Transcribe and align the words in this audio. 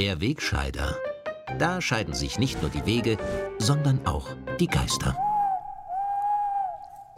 der 0.00 0.18
Wegscheider. 0.18 0.96
Da 1.58 1.82
scheiden 1.82 2.14
sich 2.14 2.38
nicht 2.38 2.62
nur 2.62 2.70
die 2.70 2.86
Wege, 2.86 3.18
sondern 3.58 4.06
auch 4.06 4.28
die 4.58 4.66
Geister. 4.66 5.14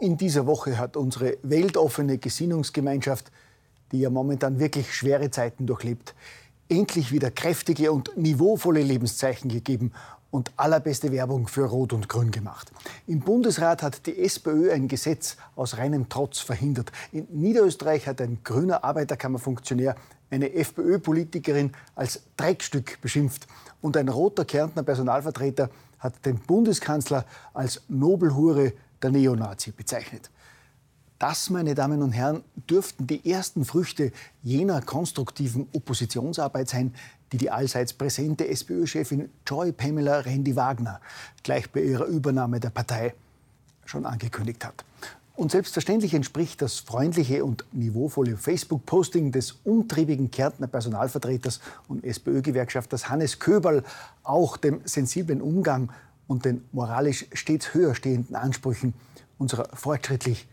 In 0.01 0.17
dieser 0.17 0.45
Woche 0.45 0.77
hat 0.77 0.97
unsere 0.97 1.37
weltoffene 1.43 2.17
Gesinnungsgemeinschaft, 2.17 3.31
die 3.93 4.01
ja 4.01 4.09
momentan 4.09 4.59
wirklich 4.59 4.93
schwere 4.93 5.31
Zeiten 5.31 5.65
durchlebt, 5.65 6.13
endlich 6.67 7.13
wieder 7.13 7.31
kräftige 7.31 7.89
und 7.93 8.17
niveauvolle 8.17 8.81
Lebenszeichen 8.81 9.49
gegeben 9.49 9.93
und 10.33 10.51
allerbeste 10.57 11.11
Werbung 11.11 11.47
für 11.47 11.65
Rot 11.65 11.93
und 11.93 12.09
Grün 12.09 12.31
gemacht. 12.31 12.71
Im 13.05 13.19
Bundesrat 13.19 13.83
hat 13.83 14.07
die 14.07 14.17
SPÖ 14.17 14.71
ein 14.71 14.87
Gesetz 14.87 15.37
aus 15.55 15.77
reinem 15.77 16.09
Trotz 16.09 16.39
verhindert. 16.39 16.91
In 17.11 17.27
Niederösterreich 17.29 18.07
hat 18.07 18.19
ein 18.19 18.39
grüner 18.43 18.83
Arbeiterkammerfunktionär 18.83 19.95
eine 20.31 20.51
FPÖ-Politikerin 20.51 21.73
als 21.93 22.23
Dreckstück 22.35 22.99
beschimpft. 22.99 23.45
Und 23.79 23.95
ein 23.95 24.09
roter 24.09 24.43
Kärntner 24.43 24.81
Personalvertreter 24.81 25.69
hat 25.99 26.25
den 26.25 26.39
Bundeskanzler 26.39 27.25
als 27.53 27.83
Nobelhure 27.87 28.73
der 29.03 29.11
Neonazi 29.11 29.69
bezeichnet. 29.69 30.31
Das, 31.19 31.51
meine 31.51 31.75
Damen 31.75 32.01
und 32.01 32.11
Herren, 32.11 32.43
dürften 32.55 33.05
die 33.05 33.29
ersten 33.31 33.65
Früchte 33.65 34.11
jener 34.41 34.81
konstruktiven 34.81 35.67
Oppositionsarbeit 35.73 36.69
sein, 36.69 36.95
die 37.33 37.37
die 37.37 37.49
allseits 37.49 37.93
präsente 37.93 38.47
SPÖ-Chefin 38.47 39.27
Joy 39.47 39.71
Pamela 39.71 40.19
Randy 40.19 40.55
Wagner 40.55 41.01
gleich 41.41 41.69
bei 41.71 41.81
ihrer 41.81 42.05
Übernahme 42.05 42.59
der 42.59 42.69
Partei 42.69 43.15
schon 43.85 44.05
angekündigt 44.05 44.63
hat. 44.63 44.85
Und 45.35 45.49
selbstverständlich 45.49 46.13
entspricht 46.13 46.61
das 46.61 46.77
freundliche 46.77 47.43
und 47.43 47.65
niveauvolle 47.71 48.37
Facebook-Posting 48.37 49.31
des 49.31 49.53
umtriebigen 49.63 50.29
Kärntner 50.29 50.67
Personalvertreters 50.67 51.59
und 51.87 52.03
SPÖ-Gewerkschafters 52.03 53.09
Hannes 53.09 53.39
Köberl 53.39 53.83
auch 54.21 54.57
dem 54.57 54.81
sensiblen 54.85 55.41
Umgang 55.41 55.91
und 56.27 56.45
den 56.45 56.63
moralisch 56.71 57.25
stets 57.33 57.73
höher 57.73 57.95
stehenden 57.95 58.35
Ansprüchen 58.35 58.93
unserer 59.39 59.67
fortschrittlich 59.73 60.47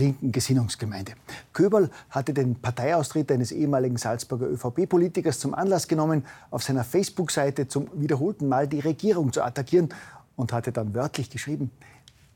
linken 0.00 0.32
Gesinnungsgemeinde. 0.32 1.12
Köberl 1.52 1.90
hatte 2.08 2.34
den 2.34 2.56
Parteiaustritt 2.56 3.30
eines 3.30 3.52
ehemaligen 3.52 3.96
Salzburger 3.96 4.48
ÖVP-Politikers 4.48 5.38
zum 5.38 5.54
Anlass 5.54 5.86
genommen, 5.86 6.24
auf 6.50 6.64
seiner 6.64 6.82
Facebook-Seite 6.82 7.68
zum 7.68 7.88
wiederholten 7.94 8.48
Mal 8.48 8.66
die 8.66 8.80
Regierung 8.80 9.32
zu 9.32 9.42
attackieren 9.42 9.90
und 10.34 10.52
hatte 10.52 10.72
dann 10.72 10.94
wörtlich 10.94 11.30
geschrieben, 11.30 11.70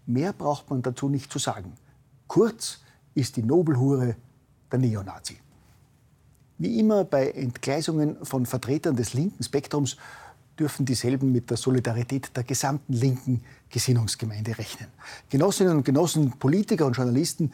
mehr 0.07 0.33
braucht 0.33 0.70
man 0.70 0.83
dazu 0.83 1.09
nicht 1.09 1.33
zu 1.33 1.39
sagen. 1.39 1.73
Kurz 2.29 2.83
ist 3.15 3.37
die 3.37 3.42
Nobelhure 3.42 4.17
der 4.70 4.79
Neonazi. 4.79 5.39
Wie 6.59 6.79
immer 6.79 7.05
bei 7.05 7.31
Entgleisungen 7.31 8.17
von 8.25 8.47
Vertretern 8.47 8.95
des 8.95 9.15
linken 9.15 9.42
Spektrums 9.42 9.97
dürfen 10.59 10.87
dieselben 10.87 11.33
mit 11.33 11.51
der 11.51 11.57
Solidarität 11.57 12.31
der 12.37 12.45
gesamten 12.45 12.93
linken 12.93 13.43
Gesinnungsgemeinde 13.71 14.57
rechnen. 14.57 14.89
Genossinnen 15.31 15.77
und 15.77 15.85
Genossen, 15.85 16.33
Politiker 16.39 16.87
und 16.87 16.97
Journalisten, 16.97 17.53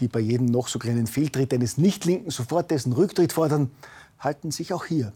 die 0.00 0.08
bei 0.08 0.20
jedem 0.20 0.46
noch 0.46 0.68
so 0.68 0.78
kleinen 0.78 1.06
Fehltritt 1.06 1.52
eines 1.54 1.78
Nicht-Linken 1.78 2.30
sofort 2.30 2.70
dessen 2.70 2.92
Rücktritt 2.92 3.32
fordern, 3.32 3.70
halten 4.18 4.50
sich 4.50 4.72
auch 4.72 4.84
hier 4.84 5.12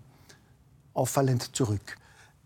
auffallend 0.95 1.55
zurück. 1.55 1.97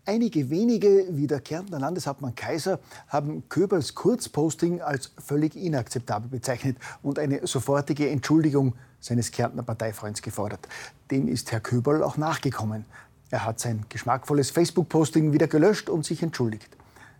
Einige 0.05 0.49
wenige, 0.49 1.05
wie 1.11 1.27
der 1.27 1.39
Kärntner 1.41 1.79
Landeshauptmann 1.79 2.33
Kaiser, 2.33 2.79
haben 3.07 3.47
Köbels 3.49 3.93
Kurzposting 3.93 4.81
als 4.81 5.11
völlig 5.23 5.55
inakzeptabel 5.55 6.27
bezeichnet 6.27 6.77
und 7.03 7.19
eine 7.19 7.45
sofortige 7.45 8.09
Entschuldigung 8.09 8.73
seines 8.99 9.31
Kärntner 9.31 9.61
Parteifreunds 9.61 10.23
gefordert. 10.23 10.67
Dem 11.11 11.27
ist 11.27 11.51
Herr 11.51 11.59
Köberl 11.59 12.03
auch 12.03 12.17
nachgekommen. 12.17 12.85
Er 13.31 13.45
hat 13.45 13.59
sein 13.59 13.85
geschmackvolles 13.87 14.51
Facebook-Posting 14.51 15.31
wieder 15.31 15.47
gelöscht 15.47 15.89
und 15.89 16.05
sich 16.05 16.21
entschuldigt. 16.21 16.69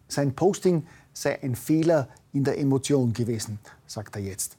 Sein 0.09 0.35
Posting 0.35 0.85
sei 1.13 1.41
ein 1.41 1.55
Fehler 1.55 2.09
in 2.33 2.43
der 2.43 2.59
Emotion 2.59 3.13
gewesen, 3.13 3.59
sagt 3.87 4.17
er 4.17 4.21
jetzt. 4.21 4.57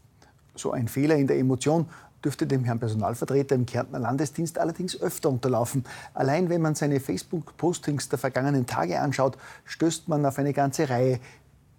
So 0.55 0.73
ein 0.73 0.89
Fehler 0.89 1.17
in 1.17 1.27
der 1.27 1.39
Emotion 1.39 1.87
dürfte 2.25 2.47
dem 2.47 2.65
Herrn 2.65 2.79
Personalvertreter 2.79 3.55
im 3.55 3.67
Kärntner 3.67 3.99
Landesdienst 3.99 4.59
allerdings 4.59 5.01
öfter 5.01 5.29
unterlaufen. 5.29 5.85
Allein 6.15 6.49
wenn 6.49 6.63
man 6.63 6.75
seine 6.75 7.01
Facebook-Postings 7.01 8.09
der 8.09 8.19
vergangenen 8.19 8.67
Tage 8.67 9.01
anschaut, 9.01 9.37
stößt 9.67 10.09
man 10.09 10.25
auf 10.25 10.39
eine 10.39 10.55
ganze 10.55 10.89
Reihe 10.89 11.21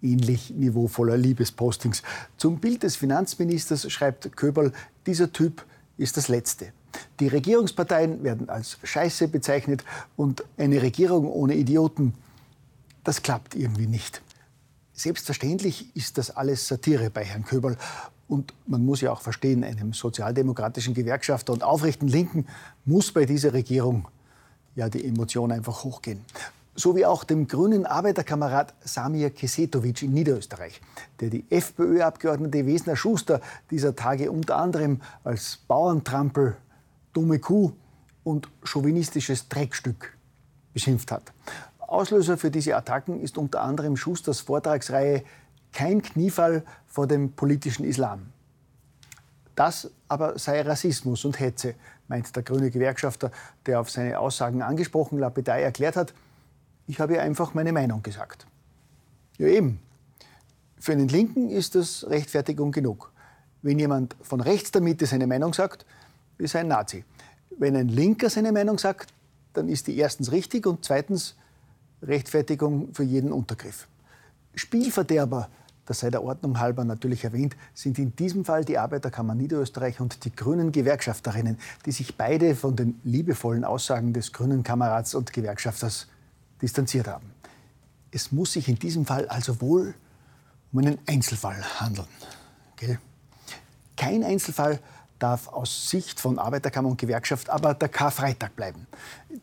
ähnlich 0.02 0.50
niveauvoller 0.50 1.16
Liebespostings. 1.16 2.02
Zum 2.36 2.60
Bild 2.60 2.82
des 2.84 2.94
Finanzministers 2.94 3.90
schreibt 3.90 4.36
Köberl, 4.36 4.72
dieser 5.06 5.32
Typ 5.32 5.64
ist 5.96 6.16
das 6.16 6.28
Letzte. 6.28 6.72
Die 7.20 7.28
Regierungsparteien 7.28 8.22
werden 8.22 8.48
als 8.48 8.78
Scheiße 8.82 9.28
bezeichnet 9.28 9.84
und 10.16 10.44
eine 10.58 10.82
Regierung 10.82 11.30
ohne 11.30 11.54
Idioten, 11.54 12.14
das 13.04 13.22
klappt 13.22 13.54
irgendwie 13.54 13.86
nicht. 13.86 14.22
Selbstverständlich 14.94 15.94
ist 15.96 16.18
das 16.18 16.30
alles 16.30 16.68
Satire 16.68 17.10
bei 17.10 17.24
Herrn 17.24 17.44
Köberl. 17.44 17.76
Und 18.28 18.54
man 18.66 18.84
muss 18.84 19.00
ja 19.00 19.12
auch 19.12 19.20
verstehen, 19.20 19.64
einem 19.64 19.92
sozialdemokratischen 19.92 20.94
Gewerkschafter 20.94 21.52
und 21.52 21.62
aufrechten 21.62 22.08
Linken 22.08 22.46
muss 22.84 23.12
bei 23.12 23.26
dieser 23.26 23.52
Regierung 23.52 24.08
ja 24.76 24.88
die 24.88 25.04
Emotion 25.04 25.52
einfach 25.52 25.84
hochgehen. 25.84 26.20
So 26.76 26.96
wie 26.96 27.06
auch 27.06 27.22
dem 27.22 27.46
grünen 27.46 27.86
Arbeiterkamerad 27.86 28.74
Samir 28.84 29.30
Kesetovic 29.30 30.02
in 30.02 30.12
Niederösterreich, 30.12 30.80
der 31.20 31.30
die 31.30 31.44
FPÖ-Abgeordnete 31.50 32.66
Wesner 32.66 32.96
Schuster 32.96 33.40
dieser 33.70 33.94
Tage 33.94 34.30
unter 34.30 34.56
anderem 34.56 35.00
als 35.22 35.58
Bauerntrampel 35.68 36.56
dumme 37.14 37.38
Kuh 37.38 37.72
und 38.22 38.48
chauvinistisches 38.62 39.48
Dreckstück 39.48 40.16
beschimpft 40.74 41.10
hat. 41.10 41.32
Auslöser 41.78 42.36
für 42.36 42.50
diese 42.50 42.76
Attacken 42.76 43.20
ist 43.20 43.38
unter 43.38 43.62
anderem 43.62 43.96
Schusters 43.96 44.40
Vortragsreihe 44.40 45.22
Kein 45.72 46.02
Kniefall 46.02 46.62
vor 46.86 47.06
dem 47.06 47.32
politischen 47.32 47.84
Islam. 47.84 48.26
Das 49.54 49.90
aber 50.08 50.38
sei 50.38 50.62
Rassismus 50.62 51.24
und 51.24 51.38
Hetze, 51.38 51.74
meint 52.08 52.34
der 52.34 52.42
grüne 52.42 52.70
Gewerkschafter, 52.70 53.30
der 53.66 53.80
auf 53.80 53.90
seine 53.90 54.18
Aussagen 54.18 54.62
angesprochen 54.62 55.18
lapidar 55.18 55.58
erklärt 55.58 55.96
hat, 55.96 56.12
ich 56.86 57.00
habe 57.00 57.20
einfach 57.20 57.54
meine 57.54 57.72
Meinung 57.72 58.02
gesagt. 58.02 58.46
Ja 59.38 59.46
eben. 59.46 59.80
Für 60.78 60.92
einen 60.92 61.08
Linken 61.08 61.48
ist 61.48 61.74
das 61.74 62.06
Rechtfertigung 62.08 62.72
genug. 62.72 63.10
Wenn 63.62 63.78
jemand 63.78 64.16
von 64.20 64.40
rechts 64.40 64.70
der 64.70 64.82
Mitte 64.82 65.06
seine 65.06 65.26
Meinung 65.26 65.54
sagt, 65.54 65.86
ist 66.38 66.56
ein 66.56 66.68
Nazi. 66.68 67.04
Wenn 67.58 67.76
ein 67.76 67.88
Linker 67.88 68.30
seine 68.30 68.52
Meinung 68.52 68.78
sagt, 68.78 69.12
dann 69.52 69.68
ist 69.68 69.86
die 69.86 69.96
erstens 69.96 70.32
richtig 70.32 70.66
und 70.66 70.84
zweitens 70.84 71.36
Rechtfertigung 72.02 72.92
für 72.92 73.04
jeden 73.04 73.32
Untergriff. 73.32 73.88
Spielverderber, 74.54 75.48
das 75.86 76.00
sei 76.00 76.10
der 76.10 76.22
Ordnung 76.22 76.58
halber 76.58 76.84
natürlich 76.84 77.24
erwähnt, 77.24 77.56
sind 77.74 77.98
in 77.98 78.14
diesem 78.16 78.44
Fall 78.44 78.64
die 78.64 78.78
Arbeiterkammer 78.78 79.34
Niederösterreich 79.34 80.00
und 80.00 80.24
die 80.24 80.34
grünen 80.34 80.72
Gewerkschafterinnen, 80.72 81.58
die 81.86 81.92
sich 81.92 82.16
beide 82.16 82.54
von 82.54 82.76
den 82.76 83.00
liebevollen 83.04 83.64
Aussagen 83.64 84.12
des 84.12 84.32
grünen 84.32 84.62
Kamerads 84.62 85.14
und 85.14 85.32
Gewerkschafters 85.32 86.08
distanziert 86.62 87.06
haben. 87.06 87.30
Es 88.10 88.32
muss 88.32 88.52
sich 88.52 88.68
in 88.68 88.78
diesem 88.78 89.04
Fall 89.06 89.28
also 89.28 89.60
wohl 89.60 89.94
um 90.72 90.78
einen 90.80 90.98
Einzelfall 91.06 91.62
handeln. 91.80 92.08
Gell? 92.76 92.98
Kein 93.96 94.24
Einzelfall 94.24 94.80
darf 95.24 95.48
aus 95.48 95.88
Sicht 95.88 96.20
von 96.20 96.38
Arbeiterkammer 96.38 96.90
und 96.90 97.00
Gewerkschaft 97.00 97.48
aber 97.48 97.72
der 97.72 97.88
Karfreitag 97.88 98.54
bleiben. 98.56 98.86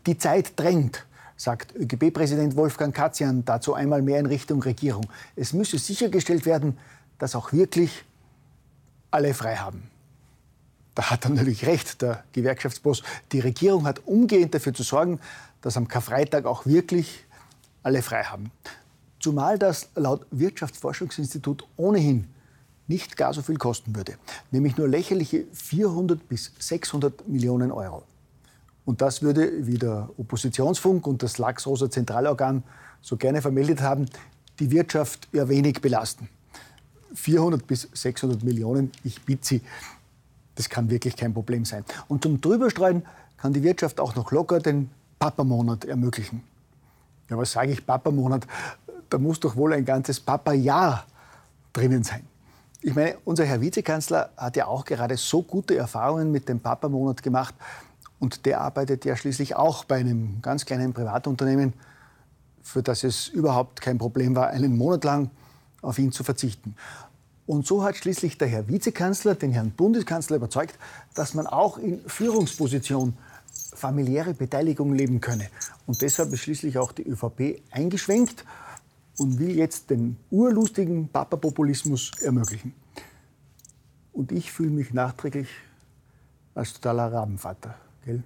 Die 0.06 0.16
Zeit 0.16 0.54
drängt, 0.56 1.08
sagt 1.36 1.76
ÖGB-Präsident 1.76 2.56
Wolfgang 2.56 2.94
Katzian 2.94 3.44
dazu 3.46 3.74
einmal 3.74 4.04
mehr 4.04 4.20
in 4.20 4.28
Richtung 4.28 4.62
Regierung. 4.62 5.08
Es 5.36 5.54
müsse 5.54 5.80
sichergestellt 5.80 6.46
werden, 6.46 6.78
dass 7.18 7.34
auch 7.34 7.52
wirklich 7.52 8.06
alle 9.10 9.34
frei 9.34 9.56
haben. 9.56 9.90
Da 10.94 11.10
hat 11.10 11.26
er 11.26 11.32
natürlich 11.32 11.66
recht, 11.66 12.04
der 12.04 12.26
Gewerkschaftsboss. 12.34 13.02
Die 13.32 13.40
Regierung 13.40 13.88
hat 13.88 14.06
umgehend 14.06 14.54
dafür 14.54 14.76
zu 14.76 14.84
sorgen, 14.84 15.20
dass 15.62 15.78
am 15.78 15.88
Karfreitag 15.88 16.46
auch 16.46 16.68
wirklich 16.68 17.26
alle 17.82 18.04
frei 18.04 18.26
haben. 18.26 18.52
Zumal 19.20 19.58
das 19.58 19.90
laut 19.96 20.28
Wirtschaftsforschungsinstitut 20.30 21.68
ohnehin 21.76 22.28
nicht 22.92 23.16
gar 23.16 23.34
so 23.34 23.42
viel 23.42 23.58
kosten 23.58 23.96
würde, 23.96 24.16
nämlich 24.52 24.76
nur 24.76 24.88
lächerliche 24.88 25.46
400 25.54 26.28
bis 26.28 26.52
600 26.60 27.26
Millionen 27.28 27.72
Euro. 27.72 28.04
Und 28.84 29.02
das 29.02 29.22
würde, 29.22 29.66
wie 29.66 29.78
der 29.78 30.10
Oppositionsfunk 30.18 31.08
und 31.08 31.24
das 31.24 31.38
Lachsrosa 31.38 31.90
Zentralorgan 31.90 32.64
so 33.02 33.16
gerne 33.16 33.42
vermeldet 33.42 33.82
haben, 33.82 34.08
die 34.60 34.70
Wirtschaft 34.72 35.30
ja 35.32 35.48
wenig 35.48 35.82
belasten. 35.82 36.28
400 37.14 37.66
bis 37.66 37.88
600 37.94 38.44
Millionen, 38.44 38.92
ich 39.06 39.22
bitte 39.22 39.48
Sie, 39.48 39.62
das 40.56 40.70
kann 40.70 40.90
wirklich 40.90 41.16
kein 41.16 41.34
Problem 41.34 41.64
sein. 41.64 41.86
Und 42.10 42.24
zum 42.24 42.42
Drüberstreuen 42.42 43.04
kann 43.38 43.54
die 43.54 43.64
Wirtschaft 43.64 44.00
auch 44.02 44.16
noch 44.16 44.32
locker 44.32 44.60
den 44.60 44.90
Papa-Monat 45.18 45.86
ermöglichen. 45.86 46.44
Ja, 47.30 47.38
was 47.38 47.54
sage 47.54 47.72
ich 47.72 47.86
Papa-Monat? 47.86 48.46
Da 49.10 49.18
muss 49.18 49.40
doch 49.40 49.56
wohl 49.56 49.74
ein 49.74 49.86
ganzes 49.86 50.20
Papa-Jahr 50.20 51.06
drinnen 51.72 52.04
sein. 52.04 52.28
Ich 52.84 52.96
meine, 52.96 53.16
unser 53.26 53.46
Herr 53.46 53.62
Vizekanzler 53.62 54.32
hat 54.36 54.56
ja 54.56 54.66
auch 54.66 54.86
gerade 54.86 55.16
so 55.16 55.44
gute 55.44 55.78
Erfahrungen 55.78 56.32
mit 56.32 56.50
dem 56.50 56.60
Papa-Monat 56.60 57.22
gemacht. 57.22 57.54
Und 58.20 58.48
der 58.48 58.62
arbeitet 58.62 59.06
ja 59.06 59.16
schließlich 59.16 59.56
auch 59.56 59.84
bei 59.84 59.98
einem 59.98 60.42
ganz 60.42 60.66
kleinen 60.66 60.92
Privatunternehmen, 60.92 61.74
für 62.64 62.82
das 62.82 63.04
es 63.04 63.28
überhaupt 63.28 63.82
kein 63.82 64.00
Problem 64.00 64.36
war, 64.36 64.48
einen 64.48 64.78
Monat 64.78 65.04
lang 65.04 65.30
auf 65.84 66.00
ihn 66.00 66.12
zu 66.12 66.24
verzichten. 66.24 66.76
Und 67.46 67.68
so 67.68 67.84
hat 67.84 67.98
schließlich 67.98 68.40
der 68.40 68.48
Herr 68.48 68.68
Vizekanzler 68.68 69.36
den 69.36 69.52
Herrn 69.52 69.72
Bundeskanzler 69.72 70.38
überzeugt, 70.38 70.80
dass 71.14 71.36
man 71.36 71.46
auch 71.46 71.78
in 71.78 72.02
Führungsposition 72.08 73.14
familiäre 73.76 74.34
Beteiligung 74.34 74.94
leben 74.94 75.22
könne. 75.22 75.50
Und 75.86 76.02
deshalb 76.02 76.34
ist 76.34 76.40
schließlich 76.40 76.80
auch 76.80 76.94
die 76.94 77.08
ÖVP 77.08 77.62
eingeschwenkt 77.70 78.44
und 79.22 79.38
will 79.38 79.56
jetzt 79.56 79.92
den 79.92 80.18
urlustigen 80.32 81.08
Papapopulismus 81.08 82.12
ermöglichen. 82.22 82.74
Und 84.14 84.32
ich 84.32 84.52
fühle 84.52 84.72
mich 84.72 84.96
nachträglich 84.96 85.48
als 86.56 86.74
totaler 86.74 87.14
Rabenvater. 87.14 87.76
Gell? 88.04 88.24